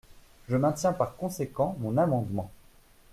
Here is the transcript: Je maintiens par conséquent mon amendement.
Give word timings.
Je 0.49 0.57
maintiens 0.57 0.93
par 0.93 1.15
conséquent 1.15 1.75
mon 1.79 1.95
amendement. 1.95 2.49